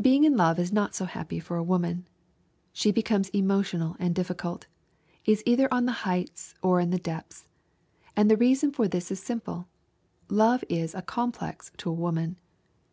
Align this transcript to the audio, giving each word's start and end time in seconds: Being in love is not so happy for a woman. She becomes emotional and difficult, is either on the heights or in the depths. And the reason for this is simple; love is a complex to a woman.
Being 0.00 0.24
in 0.24 0.36
love 0.36 0.58
is 0.58 0.72
not 0.72 0.92
so 0.92 1.04
happy 1.04 1.38
for 1.38 1.56
a 1.56 1.62
woman. 1.62 2.04
She 2.72 2.90
becomes 2.90 3.28
emotional 3.28 3.94
and 4.00 4.12
difficult, 4.12 4.66
is 5.24 5.40
either 5.46 5.72
on 5.72 5.86
the 5.86 5.92
heights 6.02 6.56
or 6.64 6.80
in 6.80 6.90
the 6.90 6.98
depths. 6.98 7.46
And 8.16 8.28
the 8.28 8.36
reason 8.36 8.72
for 8.72 8.88
this 8.88 9.12
is 9.12 9.22
simple; 9.22 9.68
love 10.28 10.64
is 10.68 10.96
a 10.96 11.00
complex 11.02 11.70
to 11.76 11.90
a 11.90 11.94
woman. 11.94 12.40